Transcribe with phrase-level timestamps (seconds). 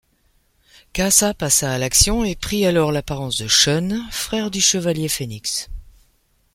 [0.93, 5.69] Kaasa passa à l'action et pris alors l'apparence de Shun, frère du chevalier Phénix.